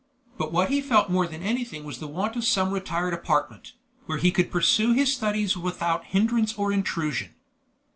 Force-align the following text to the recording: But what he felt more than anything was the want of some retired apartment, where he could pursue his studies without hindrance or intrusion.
But 0.35 0.51
what 0.51 0.71
he 0.71 0.81
felt 0.81 1.11
more 1.11 1.27
than 1.27 1.43
anything 1.43 1.83
was 1.83 1.99
the 1.99 2.07
want 2.07 2.35
of 2.35 2.43
some 2.43 2.71
retired 2.71 3.13
apartment, 3.13 3.73
where 4.07 4.17
he 4.17 4.31
could 4.31 4.49
pursue 4.49 4.93
his 4.93 5.13
studies 5.13 5.55
without 5.55 6.05
hindrance 6.05 6.55
or 6.57 6.71
intrusion. 6.71 7.35